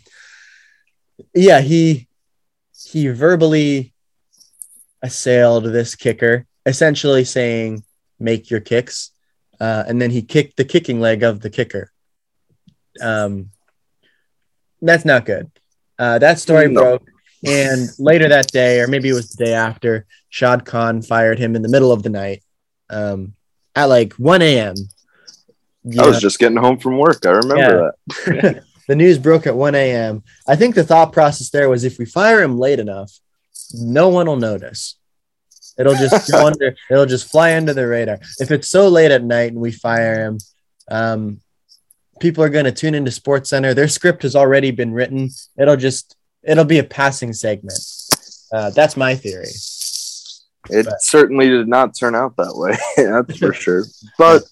[1.33, 2.07] yeah, he
[2.91, 3.93] he verbally
[5.01, 7.83] assailed this kicker, essentially saying,
[8.19, 9.11] "Make your kicks,"
[9.59, 11.91] uh, and then he kicked the kicking leg of the kicker.
[13.01, 13.49] Um,
[14.81, 15.51] that's not good.
[15.97, 16.81] Uh, that story No.
[16.81, 17.09] broke,
[17.45, 21.55] and later that day, or maybe it was the day after, Shad Khan fired him
[21.55, 22.43] in the middle of the night
[22.89, 23.33] um,
[23.75, 24.75] at like 1 a.m.
[25.97, 27.25] I was just getting home from work.
[27.25, 28.63] I remember that.
[28.87, 30.23] the news broke at 1 a.m.
[30.47, 33.11] I think the thought process there was if we fire him late enough,
[33.73, 34.95] no one will notice.
[35.77, 38.19] It'll just go under, it'll just fly under the radar.
[38.39, 40.37] If it's so late at night and we fire him,
[40.89, 41.39] um,
[42.19, 43.73] people are going to tune into SportsCenter.
[43.73, 45.29] Their script has already been written.
[45.57, 47.79] It'll just, it'll be a passing segment.
[48.53, 49.49] Uh, that's my theory.
[50.69, 52.77] It But- certainly did not turn out that way.
[52.97, 53.85] That's for sure.
[54.17, 54.43] But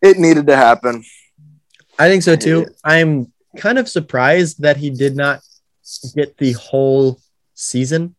[0.00, 1.04] it needed to happen.
[1.98, 2.66] I think so too.
[2.84, 5.40] I'm kind of surprised that he did not
[6.14, 7.18] get the whole
[7.54, 8.14] season.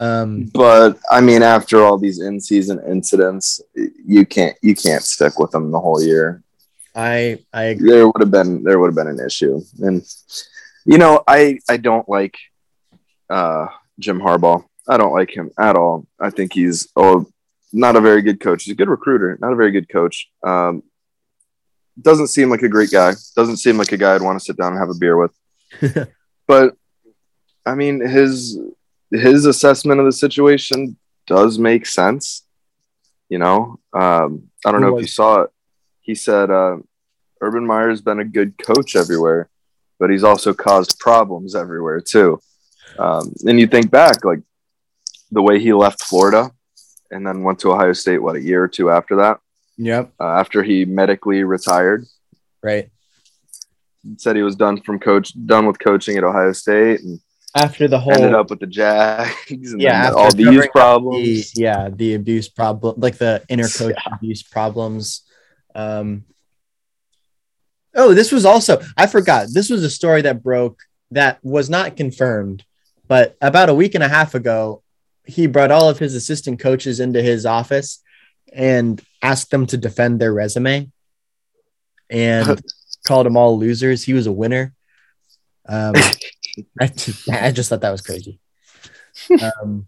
[0.00, 5.50] Um, But I mean, after all these in-season incidents, you can't you can't stick with
[5.50, 6.42] them the whole year.
[6.94, 7.90] I I agree.
[7.90, 10.02] There would have been there would have been an issue, and
[10.90, 12.36] you know, I I don't like
[13.30, 13.68] uh,
[14.00, 14.64] Jim Harbaugh.
[14.88, 16.04] I don't like him at all.
[16.18, 17.26] I think he's oh
[17.72, 18.64] not a very good coach.
[18.64, 20.28] He's a good recruiter, not a very good coach.
[20.42, 20.82] Um,
[22.00, 23.12] doesn't seem like a great guy.
[23.36, 25.32] Doesn't seem like a guy I'd want to sit down and have a beer with.
[26.48, 26.74] but
[27.64, 28.58] I mean, his
[29.12, 30.96] his assessment of the situation
[31.28, 32.44] does make sense.
[33.28, 35.50] You know, um, I don't Who know if you saw it.
[36.00, 36.78] He said, uh,
[37.40, 39.48] "Urban Meyer's been a good coach everywhere,
[40.00, 42.40] but he's also caused problems everywhere too."
[42.98, 44.40] Um, and you think back, like
[45.30, 46.50] the way he left Florida
[47.12, 49.38] and then went to Ohio State, what a year or two after that,
[49.78, 50.12] Yep.
[50.20, 52.04] uh, after he medically retired
[52.62, 52.90] Right.
[54.16, 57.20] said he was done from coach done with coaching at Ohio State and
[57.54, 61.52] After the whole ended up with the Jags and Yeah, all covering these problems.
[61.52, 65.22] the, yeah, the abuse problem, like the intercoach abuse problems.
[65.74, 66.24] Um,
[67.94, 69.48] oh, this was also I forgot.
[69.52, 72.64] This was a story that broke that was not confirmed,
[73.08, 74.82] but about a week and a half ago,
[75.24, 78.02] he brought all of his assistant coaches into his office
[78.52, 80.90] and asked them to defend their resume,
[82.08, 82.60] and
[83.04, 84.04] called them all losers.
[84.04, 84.74] He was a winner.
[85.66, 85.94] Um,
[86.80, 88.40] I, just, I just thought that was crazy.
[89.42, 89.86] Um,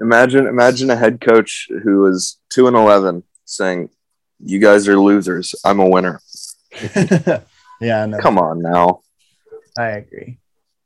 [0.00, 3.90] Imagine imagine a head coach who was two and eleven saying,
[4.38, 5.54] "You guys are losers.
[5.64, 6.20] I'm a winner."
[7.80, 9.00] yeah, no, Come on now.
[9.78, 10.38] I agree.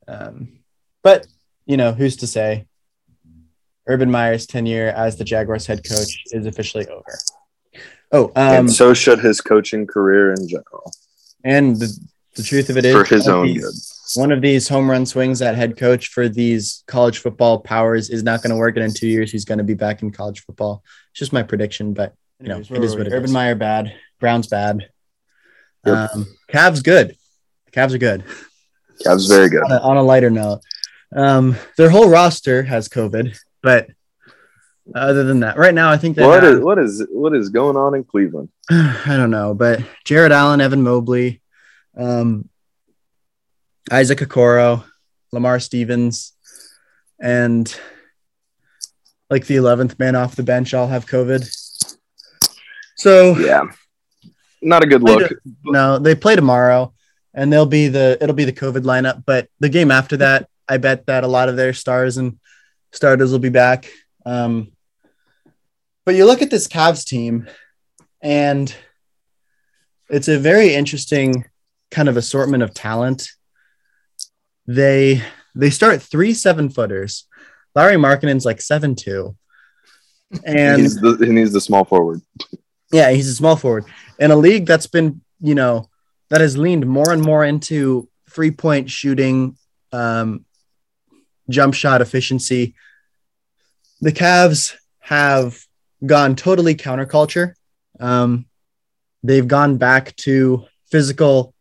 [0.07, 0.59] Um,
[1.01, 1.27] but
[1.65, 2.67] you know, who's to say?
[3.87, 7.17] Urban Meyer's tenure as the Jaguars head coach is officially over.
[8.13, 10.91] Oh, um, and so should his coaching career in general
[11.43, 11.97] and the,
[12.35, 13.63] the truth of it is, for his one of own these-
[14.15, 14.21] good.
[14.21, 18.23] one of these home run swings at head coach for these college football powers is
[18.23, 18.75] not going to work.
[18.77, 20.81] And in two years, he's going to be back in college football.
[21.11, 23.07] It's just my prediction, but you know, Anyways, it is what were it we?
[23.07, 23.13] is.
[23.19, 23.93] Urban Meyer bad.
[24.21, 24.87] Browns bad.
[25.85, 26.09] Yep.
[26.15, 27.17] Um, Cavs good.
[27.71, 28.23] Cavs are good.
[29.05, 29.63] Cavs very good.
[29.63, 30.61] on a, on a lighter note,
[31.15, 33.87] Um, their whole roster has COVID, but
[34.95, 37.77] other than that, right now I think that what is what is what is going
[37.77, 38.49] on in Cleveland?
[38.69, 41.41] I don't know, but Jarrett Allen, Evan Mobley,
[41.97, 42.49] um,
[43.91, 44.83] Isaac Okoro,
[45.31, 46.33] Lamar Stevens,
[47.19, 47.73] and
[49.29, 51.49] like the eleventh man off the bench all have COVID.
[52.97, 53.63] So yeah,
[54.63, 55.29] not a good look.
[55.29, 56.93] To, no, they play tomorrow,
[57.33, 59.23] and they'll be the it'll be the COVID lineup.
[59.25, 62.39] But the game after that, I bet that a lot of their stars and
[62.91, 63.89] starters will be back.
[64.25, 64.71] Um,
[66.05, 67.47] but you look at this Cavs team,
[68.21, 68.73] and
[70.09, 71.45] it's a very interesting
[71.91, 73.29] kind of assortment of talent.
[74.67, 75.21] They
[75.55, 77.27] they start three seven footers.
[77.75, 79.35] Lauri Markkanen's like seven two,
[80.45, 82.21] and he's the, and he's the small forward.
[82.93, 83.85] Yeah, he's a small forward
[84.19, 85.89] in a league that's been you know
[86.29, 89.57] that has leaned more and more into three point shooting,
[89.91, 90.45] um,
[91.49, 92.75] jump shot efficiency.
[94.01, 95.59] The Cavs have
[96.05, 97.53] gone totally counterculture.
[97.99, 98.45] Um,
[99.23, 101.53] they've gone back to physical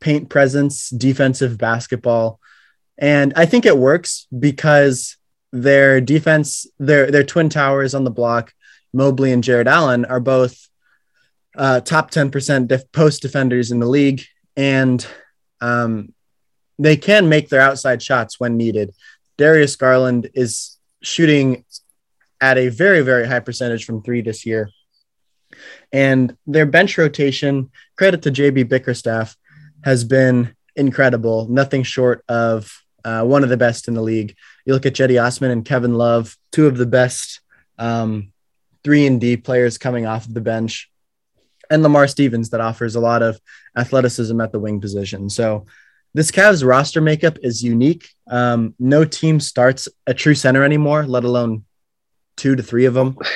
[0.00, 2.40] paint presence, defensive basketball.
[2.96, 5.16] And I think it works because
[5.52, 8.52] their defense, their their twin towers on the block,
[8.92, 10.68] Mobley and Jarrett Allen, are both
[11.56, 14.22] uh, top 10% def- post defenders in the league.
[14.56, 15.04] And
[15.60, 16.14] um,
[16.78, 18.94] they can make their outside shots when needed.
[19.36, 21.64] Darius Garland is shooting
[22.40, 24.70] at a very, very high percentage from three this year.
[25.92, 29.36] And their bench rotation, credit to JB Bickerstaff,
[29.82, 31.48] has been incredible.
[31.48, 32.72] Nothing short of
[33.04, 34.36] uh, one of the best in the league.
[34.64, 37.40] You look at Cedi Osman and Kevin Love, two of the best
[37.78, 38.32] um,
[38.88, 40.90] three and D players coming off of the bench,
[41.68, 43.38] and Lamar Stevens that offers a lot of
[43.76, 45.28] athleticism at the wing position.
[45.28, 45.66] So
[46.14, 48.08] this Cavs roster makeup is unique.
[48.30, 51.66] Um, no team starts a true center anymore, let alone
[52.38, 53.18] two to three of them.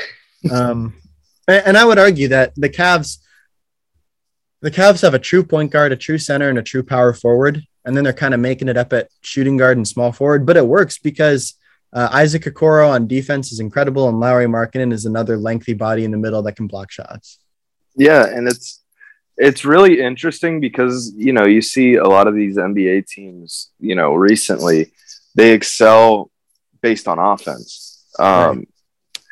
[0.50, 0.94] Um,
[1.46, 3.18] and I would argue that the Cavs,
[4.60, 7.62] the Cavs have a true point guard, a true center, and a true power forward,
[7.84, 10.44] and then they're kind of making it up at shooting guard and small forward.
[10.44, 11.54] But it works because
[11.92, 16.10] uh, Isaac Okoro on defense is incredible, and Lauri Markkanen is another lengthy body in
[16.10, 17.38] the middle that can block shots.
[17.96, 18.80] Yeah, and it's
[19.36, 23.94] it's really interesting because you know you see a lot of these NBA teams, you
[23.94, 24.92] know, recently
[25.34, 26.30] they excel
[26.80, 28.04] based on offense.
[28.18, 28.68] Um, right.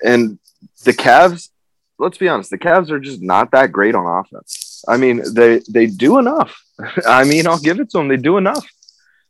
[0.04, 0.38] And
[0.84, 1.50] the Cavs,
[1.98, 4.84] let's be honest, the Cavs are just not that great on offense.
[4.88, 6.62] I mean, they they do enough.
[7.06, 8.08] I mean, I'll give it to them.
[8.08, 8.66] They do enough,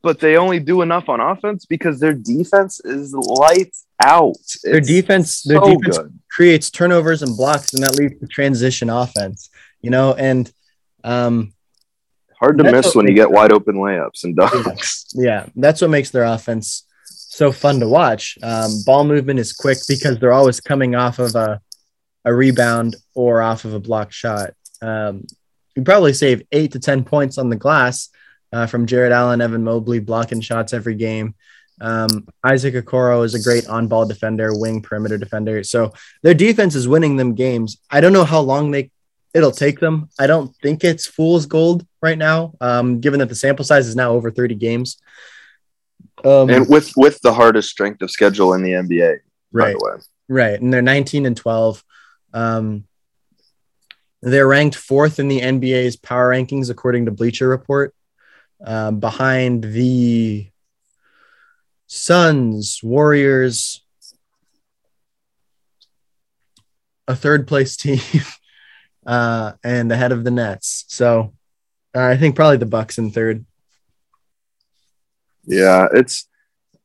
[0.02, 4.30] but they only do enough on offense because their defense is lights out.
[4.30, 6.18] It's their defense, their so defense good.
[6.30, 9.50] creates turnovers and blocks, and that leads to transition offense.
[9.82, 10.50] You know, and
[11.04, 11.52] um,
[12.38, 15.06] hard to miss when you get wide open layups and dunks.
[15.14, 18.38] Yeah, yeah, that's what makes their offense so fun to watch.
[18.42, 21.60] Um, ball movement is quick because they're always coming off of a,
[22.24, 24.50] a rebound or off of a block shot.
[24.82, 25.26] Um,
[25.76, 28.10] you probably save eight to 10 points on the glass
[28.52, 31.34] uh, from Jarrett Allen, Evan Mobley blocking shots every game.
[31.80, 35.64] Um, Isaac Okoro is a great on ball defender, wing perimeter defender.
[35.64, 37.78] So their defense is winning them games.
[37.90, 38.90] I don't know how long they
[39.32, 40.08] it'll take them.
[40.18, 43.96] I don't think it's fool's gold right now, um, given that the sample size is
[43.96, 44.98] now over 30 games.
[46.24, 49.20] Um, and with with the hardest strength of schedule in the NBA,
[49.52, 49.76] right?
[50.28, 51.82] Right, and they're 19 and 12.
[52.34, 52.84] Um,
[54.22, 57.94] they're ranked fourth in the NBA's power rankings according to Bleacher Report,
[58.64, 60.48] um, behind the
[61.86, 63.82] Suns, Warriors,
[67.08, 68.00] a third place team,
[69.06, 70.84] uh, and ahead of the Nets.
[70.88, 71.32] So
[71.94, 73.44] uh, I think probably the Bucks in third.
[75.44, 76.28] Yeah, it's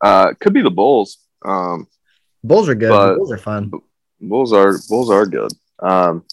[0.01, 1.17] uh could be the Bulls.
[1.43, 1.87] Um
[2.43, 3.17] Bulls are good.
[3.17, 3.71] Bulls are fun.
[4.19, 5.51] Bulls are Bulls are good.
[5.79, 6.23] Um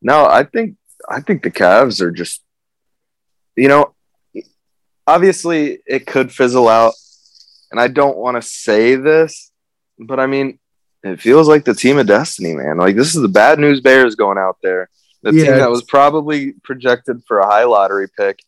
[0.00, 0.76] no, I think
[1.08, 2.42] I think the Cavs are just
[3.56, 3.94] you know
[5.06, 6.94] obviously it could fizzle out
[7.70, 9.50] and I don't want to say this,
[9.98, 10.58] but I mean
[11.02, 12.78] it feels like the team of destiny, man.
[12.78, 14.88] Like this is the bad news bears going out there.
[15.22, 18.40] The yeah, team that was probably projected for a high lottery pick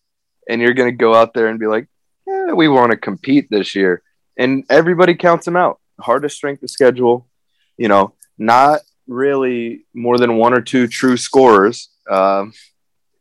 [0.49, 1.89] and you're going to go out there and be like,
[2.27, 4.03] yeah, we want to compete this year.
[4.37, 5.81] And everybody counts them out.
[6.01, 7.29] Hardest strength of schedule,
[7.77, 11.89] you know, not really more than one or two true scorers.
[12.11, 12.53] Um,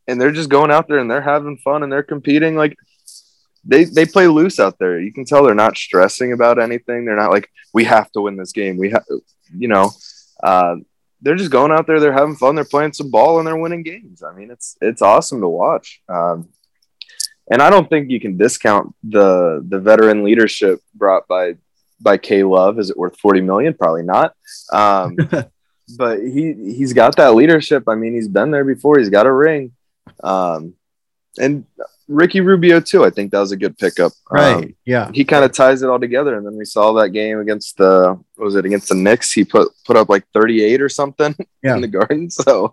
[0.07, 2.55] and they're just going out there and they're having fun and they're competing.
[2.55, 2.75] Like
[3.65, 4.99] they, they play loose out there.
[4.99, 7.05] You can tell they're not stressing about anything.
[7.05, 8.77] They're not like, we have to win this game.
[8.77, 9.05] We have,
[9.55, 9.91] you know,
[10.41, 10.75] uh,
[11.21, 11.99] they're just going out there.
[11.99, 12.55] They're having fun.
[12.55, 14.21] They're playing some ball and they're winning games.
[14.23, 16.01] I mean, it's, it's awesome to watch.
[16.09, 16.49] Um,
[17.49, 21.55] and I don't think you can discount the the veteran leadership brought by
[21.99, 22.79] by K Love.
[22.79, 23.73] Is it worth forty million?
[23.73, 24.33] Probably not.
[24.71, 25.17] Um,
[25.97, 27.83] but he he's got that leadership.
[27.87, 28.97] I mean, he's been there before.
[28.97, 29.73] He's got a ring,
[30.23, 30.75] um,
[31.37, 31.65] and
[32.07, 33.05] Ricky Rubio too.
[33.05, 34.11] I think that was a good pickup.
[34.29, 34.53] Right.
[34.55, 35.09] Um, yeah.
[35.13, 36.35] he kind of ties it all together.
[36.37, 39.31] And then we saw that game against the what was it against the Knicks?
[39.31, 41.75] He put put up like thirty eight or something Yeah.
[41.75, 42.29] in the Garden.
[42.29, 42.71] So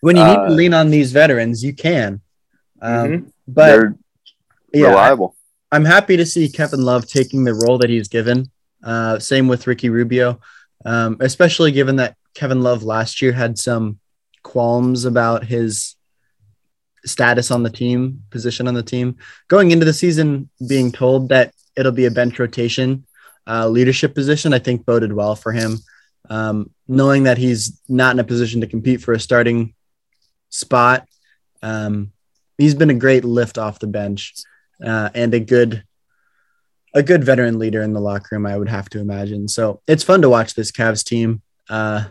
[0.00, 2.20] When you need uh, to lean on these veterans, you can.
[2.80, 3.32] Um, Mhm.
[3.48, 3.96] But they're
[4.72, 5.36] yeah, reliable.
[5.70, 8.50] I'm happy to see Kevin Love taking the role that he's given.
[8.82, 10.40] Uh, same with Ricky Rubio,
[10.84, 13.98] um, especially given that Kevin Love last year had some
[14.42, 15.94] qualms about his
[17.04, 19.16] status on the team, position on the team.
[19.48, 23.06] Going into the season, being told that it'll be a bench rotation
[23.46, 25.78] uh, leadership position, I think boded well for him.
[26.30, 29.74] Um, knowing that he's not in a position to compete for a starting
[30.48, 31.08] spot,
[31.62, 32.12] um,
[32.58, 34.34] he's been a great lift off the bench
[34.84, 35.84] uh, and a good
[36.94, 39.48] a good veteran leader in the locker room, I would have to imagine.
[39.48, 41.40] So it's fun to watch this Cavs team.
[41.70, 42.04] Uh,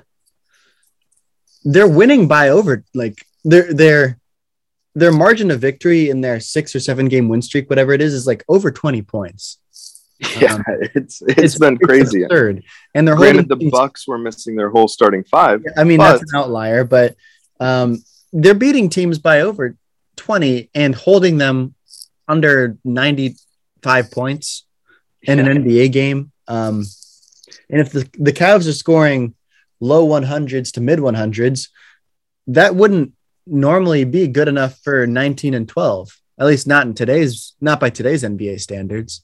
[1.63, 4.17] they're winning by over like their their
[4.95, 8.13] their margin of victory in their six or seven game win streak, whatever it is,
[8.13, 9.57] is like over twenty points.
[10.39, 10.63] Yeah, Um,
[10.93, 12.21] it's it's been crazy.
[12.23, 12.63] absurd.
[12.93, 15.63] And they're Granted, the teams- Bucks were missing their whole starting five.
[15.75, 17.15] I mean, but- that's an outlier, but
[17.59, 19.75] um, they're beating teams by over
[20.17, 21.73] 20 and holding them
[22.27, 24.65] under 95 points
[25.23, 26.31] in an NBA game.
[26.47, 26.85] Um,
[27.69, 29.33] and if the, the Cavs are scoring
[29.79, 31.69] low 100s to mid 100s,
[32.47, 33.13] that wouldn't
[33.45, 37.89] normally be good enough for 19 and 12, at least not in today's, not by
[37.89, 39.23] today's NBA standards.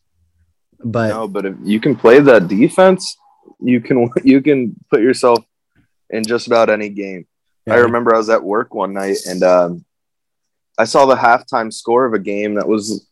[0.84, 3.18] But No, but if you can play that defense,
[3.60, 5.44] you can you can put yourself
[6.10, 7.26] in just about any game.
[7.70, 9.86] I remember I was at work one night and um,
[10.78, 13.06] I saw the halftime score of a game that was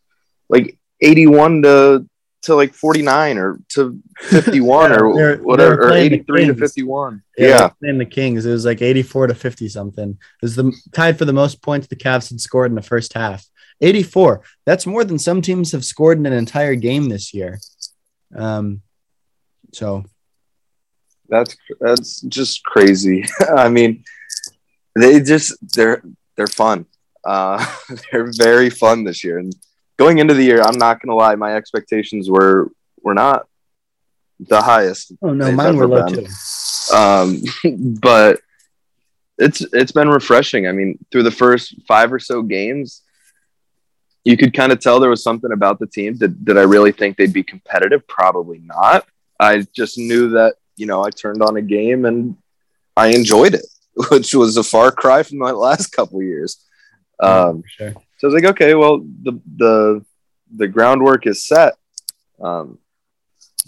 [0.48, 2.08] like 81 to
[2.46, 7.22] to like 49 or to 51 Yeah, or they're- whatever they're or 83 to 51.
[7.38, 7.48] Yeah,
[7.82, 7.90] Yeah.
[7.90, 10.10] in the Kings, it was like 84 to 50 something.
[10.12, 13.14] It was the tied for the most points the Cavs had scored in the first
[13.14, 13.46] half.
[13.82, 14.42] 84.
[14.66, 17.60] That's more than some teams have scored in an entire game this year.
[18.36, 18.82] Um,
[19.74, 20.06] so
[21.28, 23.26] That's that's just crazy.
[23.56, 24.04] I mean,
[24.96, 26.02] they just they're
[26.38, 26.86] they're fun.
[27.26, 27.66] Uh,
[28.12, 29.40] they're very fun this year.
[29.40, 29.54] And
[29.98, 32.72] going into the year, I'm not gonna lie, my expectations were
[33.02, 33.48] were not
[34.40, 35.14] the highest.
[35.22, 36.26] oh no, mine were low been.
[36.26, 36.96] too.
[36.96, 37.42] Um,
[38.02, 38.42] but
[39.38, 40.68] it's it's been refreshing.
[40.68, 43.02] I mean, through the first five or so games,
[44.24, 46.18] you could kind of tell there was something about the team.
[46.18, 48.08] Did did I really think they'd be competitive?
[48.08, 49.06] Probably not.
[49.40, 52.38] I just knew that you know I turned on a game and
[52.96, 53.66] I enjoyed it,
[54.10, 56.64] which was a far cry from my last couple years.
[57.22, 57.94] Um, For sure.
[58.18, 60.06] So I was like, okay, well the the
[60.56, 61.74] the groundwork is set.
[62.42, 62.80] Um,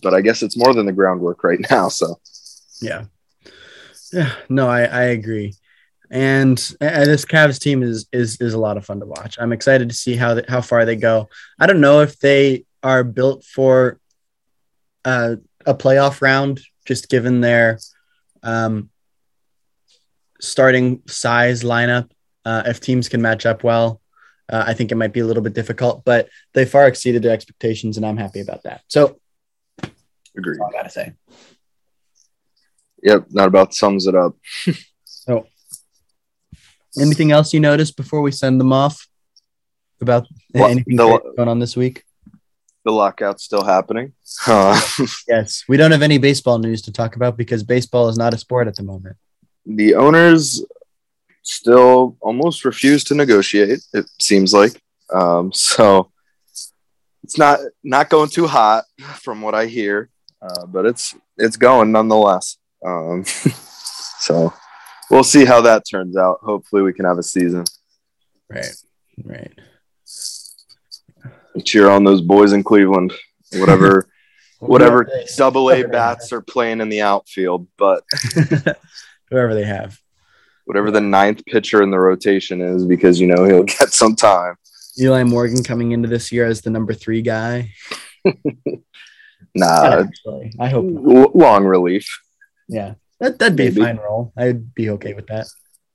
[0.04, 1.90] but I guess it's more than the groundwork right now.
[1.90, 2.20] So
[2.82, 3.06] Yeah.
[4.14, 5.54] Yeah, no, I, I agree.
[6.10, 9.38] And uh, this Cavs team is is is a lot of fun to watch.
[9.40, 11.28] I'm excited to see how th- how far they go.
[11.60, 14.00] I don't know if they are built for
[15.04, 15.36] uh,
[15.66, 17.80] a playoff round, just given their
[18.44, 18.90] um,
[20.40, 22.10] starting size lineup.
[22.46, 24.00] Uh, if teams can match up well,
[24.50, 27.34] uh, I think it might be a little bit difficult, but they far exceeded their
[27.34, 28.82] expectations, and I'm happy about that.
[28.88, 29.20] So,
[30.36, 30.58] agree.
[30.66, 31.14] I gotta say.
[33.04, 34.36] Yep, that about sums it up.
[35.06, 35.46] So,
[37.02, 39.08] anything else you noticed before we send them off
[40.00, 42.04] about Well, anything the- going on this week?
[42.86, 44.14] The lockout's still happening.
[44.48, 44.80] Uh,
[45.28, 48.38] Yes, we don't have any baseball news to talk about because baseball is not a
[48.38, 49.18] sport at the moment.
[49.66, 50.64] the owners
[51.48, 53.82] still almost refuse to negotiate.
[53.94, 54.82] It seems like
[55.14, 56.12] um, so.
[57.24, 58.86] It's not not going too hot
[59.16, 60.10] from what I hear,
[60.42, 62.58] uh, but it's it's going nonetheless.
[62.86, 63.26] Um,
[64.20, 64.54] so
[65.12, 66.40] we'll see how that turns out.
[66.42, 67.66] Hopefully, we can have a season.
[68.50, 68.72] Right,
[69.26, 69.52] right.
[71.66, 73.12] Cheer on those boys in Cleveland.
[73.54, 74.08] Whatever
[74.60, 78.04] whatever Whoever double A bats are playing in the outfield, but
[79.30, 80.00] whoever they have.
[80.68, 84.56] Whatever the ninth pitcher in the rotation is, because you know he'll get some time.
[85.00, 87.72] Eli Morgan coming into this year as the number three guy.
[89.56, 90.52] Nah, actually.
[90.60, 90.86] I hope.
[90.86, 91.16] Not.
[91.18, 92.08] l- long relief.
[92.68, 93.82] Yeah, that that'd be Maybe.
[93.82, 94.32] a fine role.
[94.38, 95.48] I'd be okay with that.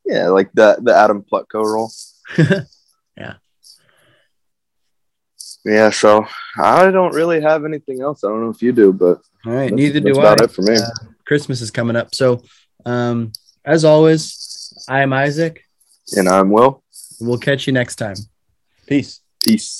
[0.04, 1.92] Yeah, like the the Adam Plutko role.
[3.16, 3.34] Yeah.
[5.64, 6.26] Yeah, so
[6.58, 8.24] I don't really have anything else.
[8.24, 10.44] I don't know if you do, but All right, that's, neither that's do about I.
[10.44, 10.74] it for me.
[10.76, 10.88] Uh,
[11.26, 12.42] Christmas is coming up, so
[12.84, 13.30] um,
[13.64, 14.34] as always,
[14.88, 15.64] I am Isaac.
[16.16, 16.82] And I'm Will.
[17.20, 18.16] We'll catch you next time.
[18.86, 19.20] Peace.
[19.42, 19.78] Peace.